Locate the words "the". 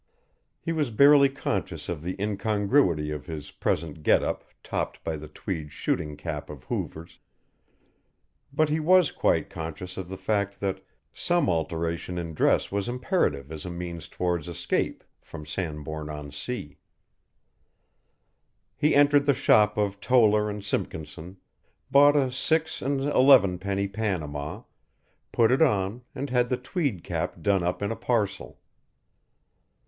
2.01-2.19, 5.15-5.27, 10.09-10.17, 19.27-19.35, 26.49-26.57